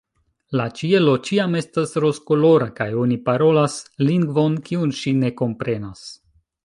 [0.59, 3.75] la ĉielo ĉiam estas rozkolora, kaj oni parolas
[4.09, 6.03] lingvon kiun ŝi ne komprenas.